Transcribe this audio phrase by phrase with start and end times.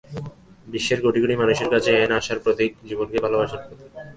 [0.67, 3.89] বিশ্বের কোটি কোটি মানুষের কাছে অ্যান আশার প্রতীক, জীবনকে ভালোবাসার প্রতীক।